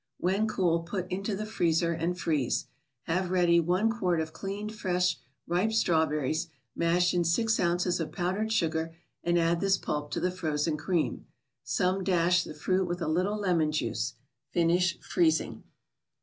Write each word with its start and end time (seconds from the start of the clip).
When 0.17 0.47
cool, 0.47 0.79
put 0.79 1.07
into 1.11 1.35
the 1.35 1.45
freezer 1.45 1.91
and 1.91 2.17
freeze. 2.19 2.65
Have 3.03 3.29
ready 3.29 3.59
one 3.59 3.91
quart 3.91 4.19
of 4.19 4.33
cleaned, 4.33 4.73
fresh, 4.73 5.19
ripe 5.45 5.71
strawberries, 5.71 6.47
mash 6.75 7.13
in 7.13 7.23
six 7.23 7.59
ounces 7.59 7.99
of 7.99 8.11
powdered 8.11 8.51
sugar, 8.51 8.95
and 9.23 9.37
add 9.37 9.61
this 9.61 9.77
pulp 9.77 10.09
to 10.13 10.19
the 10.19 10.31
frozen 10.31 10.75
cream. 10.75 11.27
Some" 11.63 12.03
dash" 12.03 12.43
the 12.45 12.55
fruit 12.55 12.87
with 12.87 12.99
a 13.03 13.07
little 13.07 13.37
lemon 13.37 13.71
juice. 13.71 14.15
Finish 14.49 14.99
freezing. 15.01 15.61